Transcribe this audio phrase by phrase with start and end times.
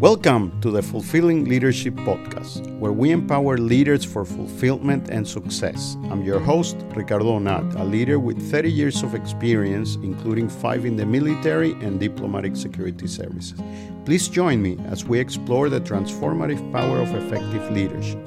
[0.00, 5.98] Welcome to the Fulfilling Leadership Podcast, where we empower leaders for fulfillment and success.
[6.04, 10.96] I'm your host, Ricardo Onat, a leader with 30 years of experience, including five in
[10.96, 13.60] the military and diplomatic security services.
[14.06, 18.24] Please join me as we explore the transformative power of effective leadership.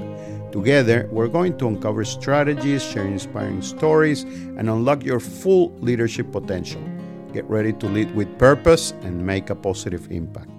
[0.52, 4.26] Together, we're going to uncover strategies, share inspiring stories,
[4.60, 6.84] and unlock your full leadership potential.
[7.34, 10.53] Get ready to lead with purpose and make a positive impact.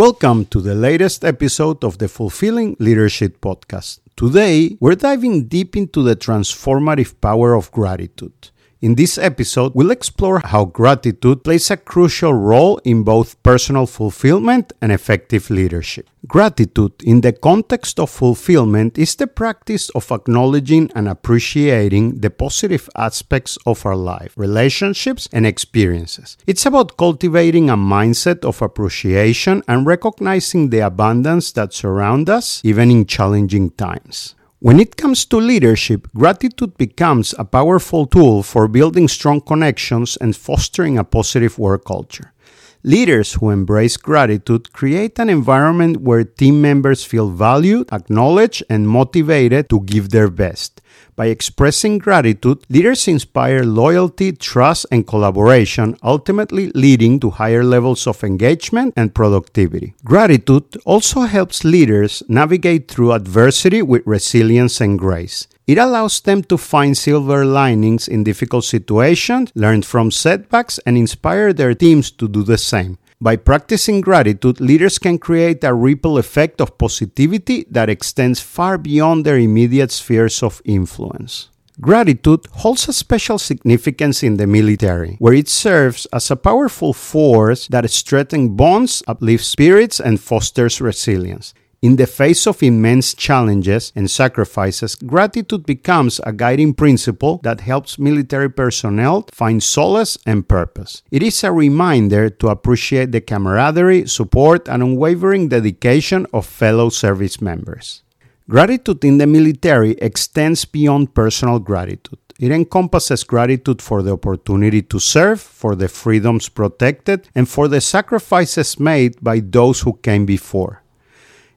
[0.00, 3.98] Welcome to the latest episode of the Fulfilling Leadership Podcast.
[4.16, 8.48] Today, we're diving deep into the transformative power of gratitude.
[8.80, 14.72] In this episode, we'll explore how gratitude plays a crucial role in both personal fulfillment
[14.80, 16.08] and effective leadership.
[16.26, 22.88] Gratitude, in the context of fulfillment, is the practice of acknowledging and appreciating the positive
[22.96, 26.38] aspects of our life, relationships, and experiences.
[26.46, 32.90] It's about cultivating a mindset of appreciation and recognizing the abundance that surrounds us, even
[32.90, 34.36] in challenging times.
[34.62, 40.36] When it comes to leadership, gratitude becomes a powerful tool for building strong connections and
[40.36, 42.34] fostering a positive work culture.
[42.82, 49.68] Leaders who embrace gratitude create an environment where team members feel valued, acknowledged, and motivated
[49.68, 50.80] to give their best.
[51.14, 58.24] By expressing gratitude, leaders inspire loyalty, trust, and collaboration, ultimately leading to higher levels of
[58.24, 59.92] engagement and productivity.
[60.02, 65.46] Gratitude also helps leaders navigate through adversity with resilience and grace.
[65.66, 71.52] It allows them to find silver linings in difficult situations, learn from setbacks, and inspire
[71.52, 72.98] their teams to do the same.
[73.20, 79.26] By practicing gratitude, leaders can create a ripple effect of positivity that extends far beyond
[79.26, 81.50] their immediate spheres of influence.
[81.80, 87.68] Gratitude holds a special significance in the military, where it serves as a powerful force
[87.68, 91.54] that strengthens bonds, uplifts spirits, and fosters resilience.
[91.82, 97.98] In the face of immense challenges and sacrifices, gratitude becomes a guiding principle that helps
[97.98, 101.02] military personnel find solace and purpose.
[101.10, 107.40] It is a reminder to appreciate the camaraderie, support, and unwavering dedication of fellow service
[107.40, 108.02] members.
[108.46, 112.18] Gratitude in the military extends beyond personal gratitude.
[112.38, 117.80] It encompasses gratitude for the opportunity to serve, for the freedoms protected, and for the
[117.80, 120.79] sacrifices made by those who came before.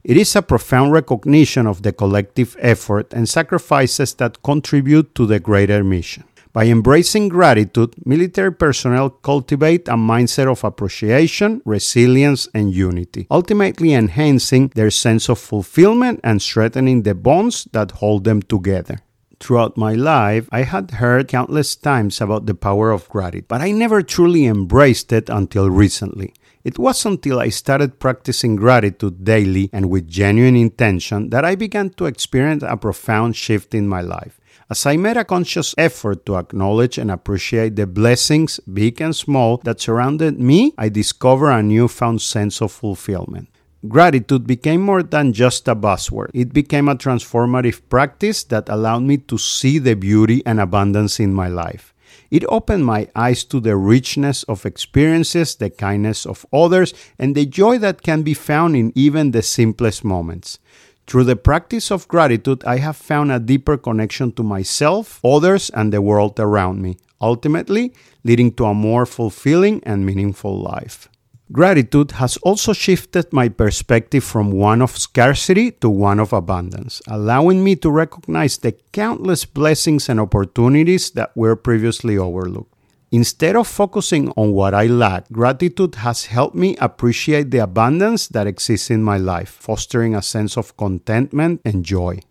[0.03, 5.39] It is a profound recognition of the collective effort and sacrifices that contribute to the
[5.39, 6.25] greater mission.
[6.51, 14.73] By embracing gratitude, military personnel cultivate a mindset of appreciation, resilience, and unity, ultimately enhancing
[14.75, 18.99] their sense of fulfillment and strengthening the bonds that hold them together.
[19.39, 23.71] Throughout my life, I had heard countless times about the power of gratitude, but I
[23.71, 26.33] never truly embraced it until recently.
[26.63, 31.89] It was until I started practicing gratitude daily and with genuine intention that I began
[31.91, 34.39] to experience a profound shift in my life.
[34.69, 39.57] As I made a conscious effort to acknowledge and appreciate the blessings, big and small,
[39.65, 43.49] that surrounded me, I discovered a newfound sense of fulfillment.
[43.85, 46.29] Gratitude became more than just a buzzword.
[46.33, 51.33] It became a transformative practice that allowed me to see the beauty and abundance in
[51.33, 51.92] my life.
[52.33, 57.45] It opened my eyes to the richness of experiences, the kindness of others, and the
[57.45, 60.57] joy that can be found in even the simplest moments.
[61.05, 65.93] Through the practice of gratitude, I have found a deeper connection to myself, others, and
[65.93, 71.09] the world around me, ultimately leading to a more fulfilling and meaningful life.
[71.51, 77.63] Gratitude has also shifted my perspective from one of scarcity to one of abundance, allowing
[77.63, 82.73] me to recognize the countless blessings and opportunities that were previously overlooked.
[83.11, 88.47] Instead of focusing on what I lack, gratitude has helped me appreciate the abundance that
[88.47, 92.21] exists in my life, fostering a sense of contentment and joy.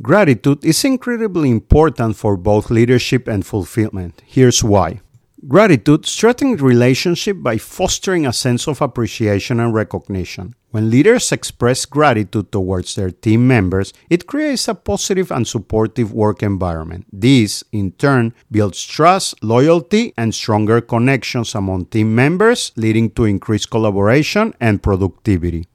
[0.00, 4.22] Gratitude is incredibly important for both leadership and fulfillment.
[4.24, 5.02] Here's why.
[5.46, 10.54] Gratitude strengthens relationship by fostering a sense of appreciation and recognition.
[10.70, 16.42] When leaders express gratitude towards their team members, it creates a positive and supportive work
[16.42, 17.04] environment.
[17.12, 23.70] This, in turn, builds trust, loyalty, and stronger connections among team members, leading to increased
[23.70, 25.66] collaboration and productivity.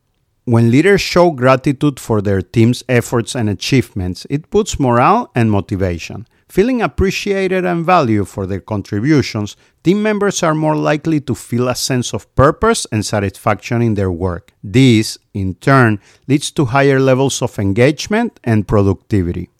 [0.45, 6.27] When leaders show gratitude for their team's efforts and achievements, it puts morale and motivation.
[6.50, 11.75] Feeling appreciated and valued for their contributions, team members are more likely to feel a
[11.75, 14.51] sense of purpose and satisfaction in their work.
[14.63, 19.51] This, in turn, leads to higher levels of engagement and productivity.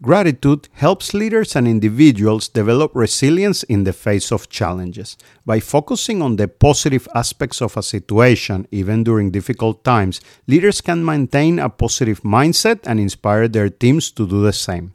[0.00, 5.16] Gratitude helps leaders and individuals develop resilience in the face of challenges.
[5.44, 11.04] By focusing on the positive aspects of a situation, even during difficult times, leaders can
[11.04, 14.94] maintain a positive mindset and inspire their teams to do the same.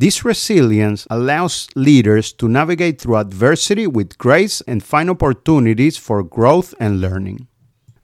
[0.00, 6.72] This resilience allows leaders to navigate through adversity with grace and find opportunities for growth
[6.78, 7.48] and learning.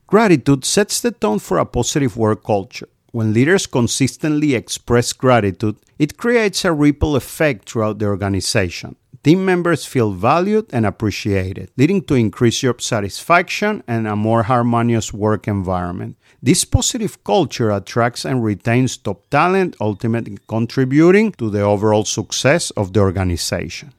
[0.08, 2.88] Gratitude sets the tone for a positive work culture.
[3.12, 8.97] When leaders consistently express gratitude, it creates a ripple effect throughout the organization.
[9.25, 15.15] Team members feel valued and appreciated, leading to increased job satisfaction and a more harmonious
[15.15, 16.19] work environment.
[16.43, 22.93] This positive culture attracts and retains top talent, ultimately contributing to the overall success of
[22.93, 23.94] the organization.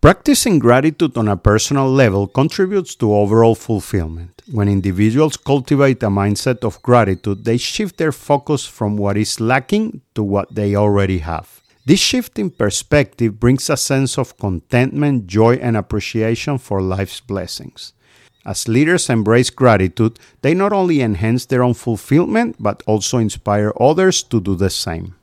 [0.00, 4.40] Practicing gratitude on a personal level contributes to overall fulfillment.
[4.50, 10.00] When individuals cultivate a mindset of gratitude, they shift their focus from what is lacking
[10.14, 11.57] to what they already have.
[11.88, 17.94] This shift in perspective brings a sense of contentment, joy, and appreciation for life's blessings.
[18.44, 24.22] As leaders embrace gratitude, they not only enhance their own fulfillment, but also inspire others
[24.24, 25.14] to do the same.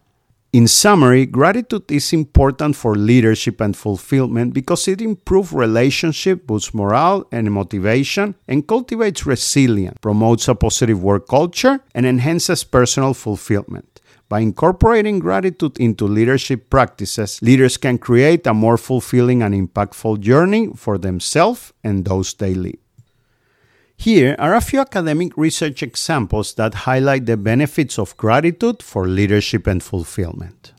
[0.54, 7.28] In summary, gratitude is important for leadership and fulfillment because it improves relationship, boosts morale
[7.32, 13.95] and motivation, and cultivates resilience, promotes a positive work culture, and enhances personal fulfillment.
[14.28, 20.72] By incorporating gratitude into leadership practices, leaders can create a more fulfilling and impactful journey
[20.76, 22.80] for themselves and those they lead.
[23.98, 29.68] Here are a few academic research examples that highlight the benefits of gratitude for leadership
[29.68, 30.74] and fulfillment.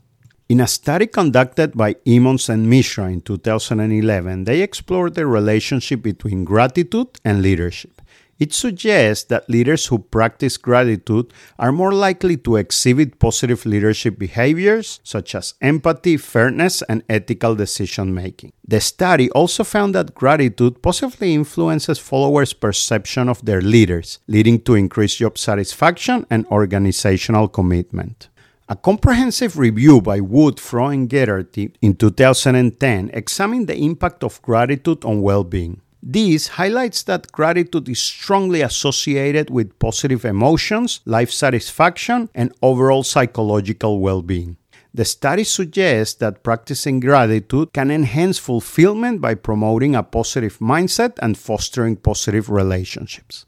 [0.49, 6.45] In a study conducted by Emmons and Mishra in 2011, they explored the relationship between
[6.45, 7.96] gratitude and leadership.
[8.39, 14.99] It suggests that leaders who practice gratitude are more likely to exhibit positive leadership behaviors
[15.03, 18.53] such as empathy, fairness, and ethical decision making.
[18.67, 24.75] The study also found that gratitude positively influences followers' perception of their leaders, leading to
[24.75, 28.29] increased job satisfaction and organizational commitment.
[28.69, 35.05] A comprehensive review by Wood, Froh, and Geraghty in 2010 examined the impact of gratitude
[35.05, 35.81] on well being.
[36.09, 43.99] This highlights that gratitude is strongly associated with positive emotions, life satisfaction, and overall psychological
[43.99, 44.55] well being.
[44.93, 51.37] The study suggests that practicing gratitude can enhance fulfillment by promoting a positive mindset and
[51.37, 53.45] fostering positive relationships.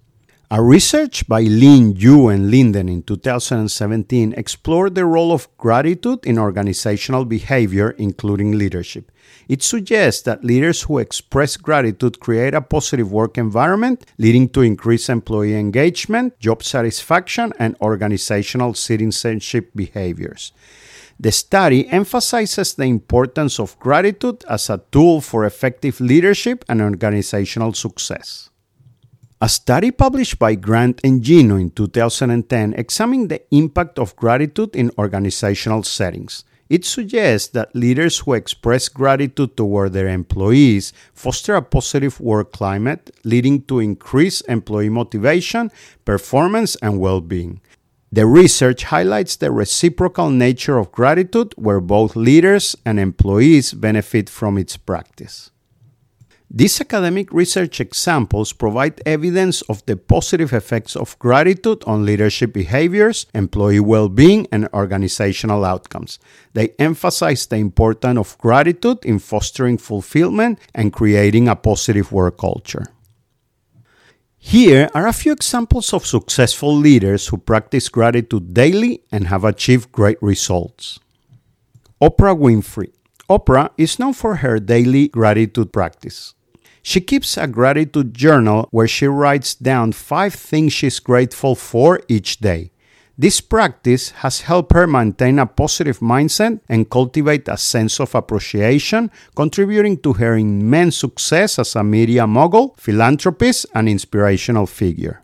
[0.52, 6.40] A research by Lin Yu and Linden in 2017 explored the role of gratitude in
[6.40, 9.12] organizational behavior, including leadership.
[9.48, 15.08] It suggests that leaders who express gratitude create a positive work environment, leading to increased
[15.08, 20.52] employee engagement, job satisfaction, and organizational citizenship behaviors.
[21.20, 27.74] The study emphasizes the importance of gratitude as a tool for effective leadership and organizational
[27.74, 28.49] success.
[29.42, 34.92] A study published by Grant and Gino in 2010 examined the impact of gratitude in
[34.98, 36.44] organizational settings.
[36.68, 43.12] It suggests that leaders who express gratitude toward their employees foster a positive work climate,
[43.24, 45.72] leading to increased employee motivation,
[46.04, 47.62] performance, and well being.
[48.12, 54.58] The research highlights the reciprocal nature of gratitude, where both leaders and employees benefit from
[54.58, 55.50] its practice.
[56.52, 63.28] These academic research examples provide evidence of the positive effects of gratitude on leadership behaviors,
[63.36, 66.18] employee well being, and organizational outcomes.
[66.54, 72.88] They emphasize the importance of gratitude in fostering fulfillment and creating a positive work culture.
[74.40, 79.92] Here are a few examples of successful leaders who practice gratitude daily and have achieved
[79.92, 81.00] great results.
[82.02, 82.92] Oprah Winfrey.
[83.30, 86.34] Oprah is known for her daily gratitude practice.
[86.82, 92.40] She keeps a gratitude journal where she writes down five things she's grateful for each
[92.40, 92.72] day.
[93.18, 99.12] This practice has helped her maintain a positive mindset and cultivate a sense of appreciation,
[99.36, 105.22] contributing to her immense success as a media mogul, philanthropist, and inspirational figure.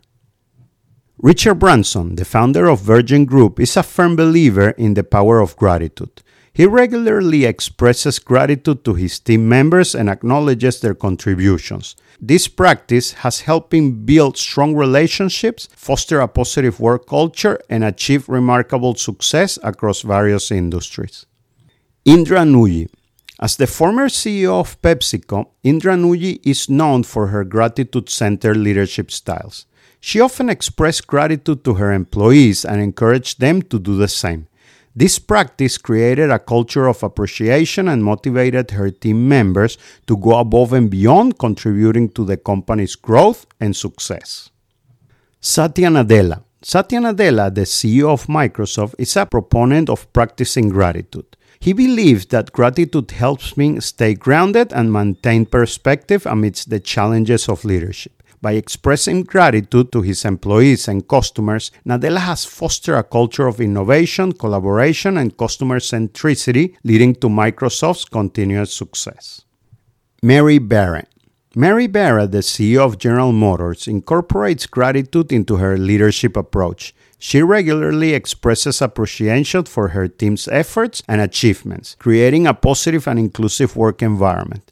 [1.16, 5.56] Richard Branson, the founder of Virgin Group, is a firm believer in the power of
[5.56, 6.22] gratitude.
[6.56, 11.96] He regularly expresses gratitude to his team members and acknowledges their contributions.
[12.18, 18.26] This practice has helped him build strong relationships, foster a positive work culture, and achieve
[18.26, 21.26] remarkable success across various industries.
[22.06, 22.88] Indra Nooyi.
[23.38, 29.10] As the former CEO of PepsiCo, Indra Nooyi is known for her gratitude centered leadership
[29.10, 29.66] styles.
[30.00, 34.46] She often expressed gratitude to her employees and encouraged them to do the same.
[34.98, 39.76] This practice created a culture of appreciation and motivated her team members
[40.06, 44.48] to go above and beyond, contributing to the company's growth and success.
[45.38, 46.42] Satya Nadella.
[46.62, 51.36] Satya Nadella, the CEO of Microsoft, is a proponent of practicing gratitude.
[51.60, 57.66] He believes that gratitude helps me stay grounded and maintain perspective amidst the challenges of
[57.66, 58.15] leadership.
[58.42, 64.32] By expressing gratitude to his employees and customers, Nadella has fostered a culture of innovation,
[64.32, 69.42] collaboration, and customer centricity, leading to Microsoft's continuous success.
[70.22, 71.04] Mary Barra.
[71.54, 76.94] Mary Barra, the CEO of General Motors, incorporates gratitude into her leadership approach.
[77.18, 83.74] She regularly expresses appreciation for her team's efforts and achievements, creating a positive and inclusive
[83.74, 84.70] work environment.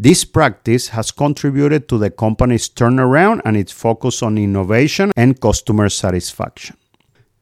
[0.00, 5.88] This practice has contributed to the company's turnaround and its focus on innovation and customer
[5.88, 6.76] satisfaction.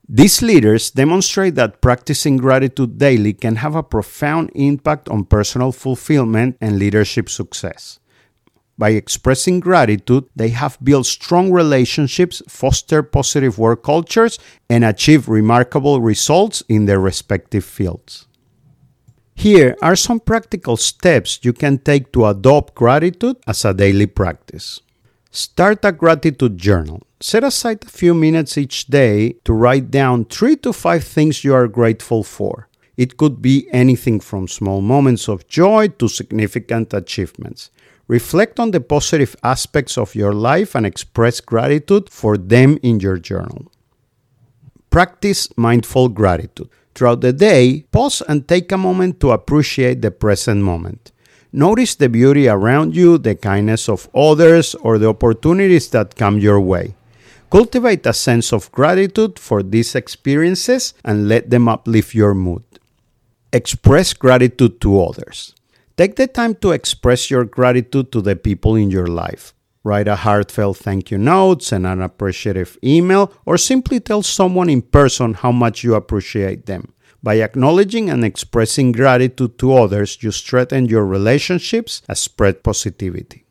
[0.08, 6.56] These leaders demonstrate that practicing gratitude daily can have a profound impact on personal fulfillment
[6.62, 7.98] and leadership success.
[8.78, 14.38] By expressing gratitude, they have built strong relationships, fostered positive work cultures,
[14.70, 18.25] and achieved remarkable results in their respective fields.
[19.36, 24.80] Here are some practical steps you can take to adopt gratitude as a daily practice.
[25.30, 27.02] Start a gratitude journal.
[27.20, 31.52] Set aside a few minutes each day to write down three to five things you
[31.54, 32.68] are grateful for.
[32.96, 37.70] It could be anything from small moments of joy to significant achievements.
[38.08, 43.18] Reflect on the positive aspects of your life and express gratitude for them in your
[43.18, 43.70] journal.
[44.88, 46.70] Practice mindful gratitude.
[46.96, 51.12] Throughout the day, pause and take a moment to appreciate the present moment.
[51.52, 56.58] Notice the beauty around you, the kindness of others, or the opportunities that come your
[56.58, 56.94] way.
[57.50, 62.64] Cultivate a sense of gratitude for these experiences and let them uplift your mood.
[63.52, 65.54] Express gratitude to others.
[65.98, 69.52] Take the time to express your gratitude to the people in your life.
[69.86, 74.82] Write a heartfelt thank you note, send an appreciative email, or simply tell someone in
[74.82, 76.92] person how much you appreciate them.
[77.22, 83.44] By acknowledging and expressing gratitude to others, you strengthen your relationships and spread positivity.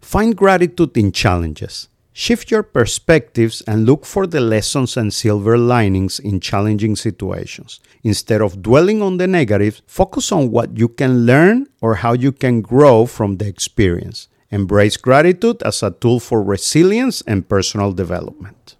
[0.00, 1.88] Find gratitude in challenges.
[2.14, 7.80] Shift your perspectives and look for the lessons and silver linings in challenging situations.
[8.02, 12.32] Instead of dwelling on the negatives, focus on what you can learn or how you
[12.32, 14.28] can grow from the experience.
[14.54, 18.76] Embrace gratitude as a tool for resilience and personal development.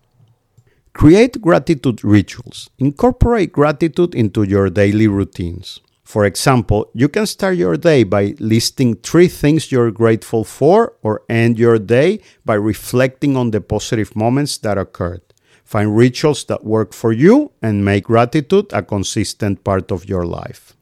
[0.92, 2.70] Create gratitude rituals.
[2.78, 5.80] Incorporate gratitude into your daily routines.
[6.04, 11.22] For example, you can start your day by listing three things you're grateful for, or
[11.28, 15.22] end your day by reflecting on the positive moments that occurred.
[15.64, 20.76] Find rituals that work for you and make gratitude a consistent part of your life.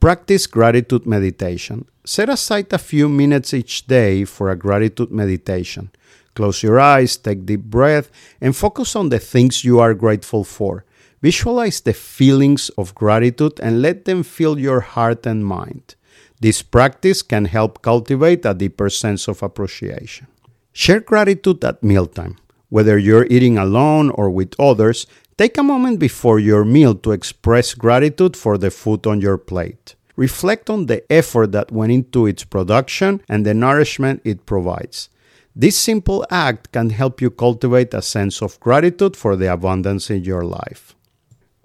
[0.00, 1.84] Practice gratitude meditation.
[2.06, 5.90] Set aside a few minutes each day for a gratitude meditation.
[6.34, 10.86] Close your eyes, take deep breath, and focus on the things you are grateful for.
[11.20, 15.96] Visualize the feelings of gratitude and let them fill your heart and mind.
[16.40, 20.28] This practice can help cultivate a deeper sense of appreciation.
[20.72, 22.38] Share gratitude at mealtime.
[22.70, 25.06] Whether you're eating alone or with others,
[25.40, 29.94] Take a moment before your meal to express gratitude for the food on your plate.
[30.14, 35.08] Reflect on the effort that went into its production and the nourishment it provides.
[35.56, 40.24] This simple act can help you cultivate a sense of gratitude for the abundance in
[40.24, 40.94] your life.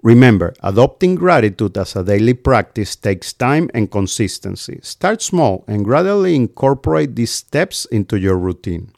[0.02, 4.80] Remember, adopting gratitude as a daily practice takes time and consistency.
[4.82, 8.92] Start small and gradually incorporate these steps into your routine.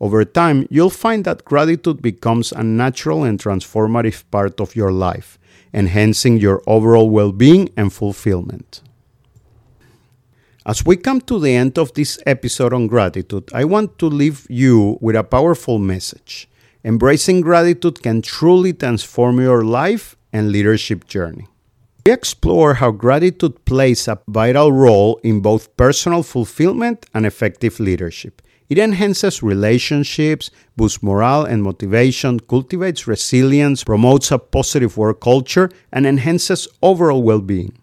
[0.00, 5.38] Over time, you'll find that gratitude becomes a natural and transformative part of your life,
[5.72, 8.82] enhancing your overall well being and fulfillment.
[10.66, 14.46] As we come to the end of this episode on gratitude, I want to leave
[14.50, 16.48] you with a powerful message.
[16.84, 21.46] Embracing gratitude can truly transform your life and leadership journey.
[22.04, 28.42] We explore how gratitude plays a vital role in both personal fulfillment and effective leadership.
[28.68, 36.06] It enhances relationships, boosts morale and motivation, cultivates resilience, promotes a positive work culture, and
[36.06, 37.78] enhances overall well being.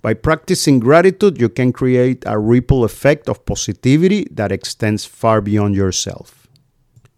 [0.00, 5.76] By practicing gratitude, you can create a ripple effect of positivity that extends far beyond
[5.76, 6.48] yourself.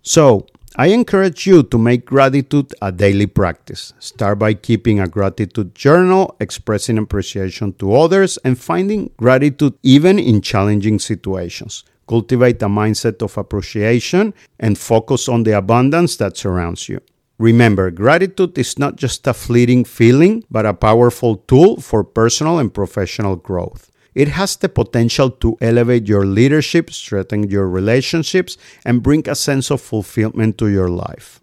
[0.02, 3.92] So, I encourage you to make gratitude a daily practice.
[4.00, 10.42] Start by keeping a gratitude journal, expressing appreciation to others, and finding gratitude even in
[10.42, 11.84] challenging situations.
[12.08, 17.00] Cultivate a mindset of appreciation and focus on the abundance that surrounds you.
[17.38, 22.72] Remember, gratitude is not just a fleeting feeling, but a powerful tool for personal and
[22.72, 23.90] professional growth.
[24.14, 29.70] It has the potential to elevate your leadership, strengthen your relationships, and bring a sense
[29.70, 31.40] of fulfillment to your life.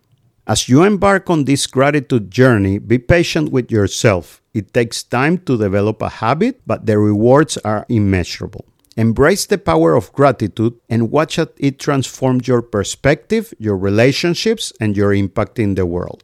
[0.47, 4.41] As you embark on this gratitude journey, be patient with yourself.
[4.53, 8.65] It takes time to develop a habit, but the rewards are immeasurable.
[8.97, 15.13] Embrace the power of gratitude and watch it transform your perspective, your relationships, and your
[15.13, 16.23] impact in the world.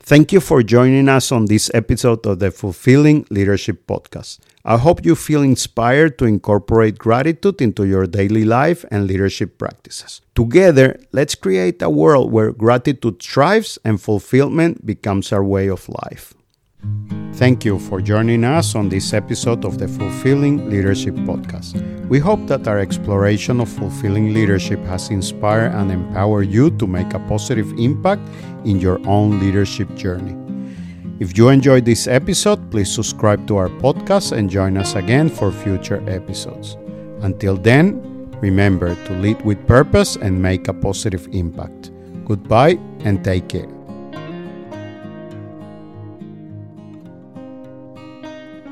[0.00, 4.38] Thank you for joining us on this episode of the Fulfilling Leadership Podcast.
[4.62, 10.20] I hope you feel inspired to incorporate gratitude into your daily life and leadership practices.
[10.34, 16.34] Together, let's create a world where gratitude thrives and fulfillment becomes our way of life.
[17.34, 21.74] Thank you for joining us on this episode of the Fulfilling Leadership Podcast.
[22.06, 27.12] We hope that our exploration of fulfilling leadership has inspired and empowered you to make
[27.12, 28.22] a positive impact
[28.64, 30.36] in your own leadership journey.
[31.18, 35.50] If you enjoyed this episode, please subscribe to our podcast and join us again for
[35.50, 36.76] future episodes.
[37.20, 41.90] Until then, remember to lead with purpose and make a positive impact.
[42.26, 43.73] Goodbye and take care.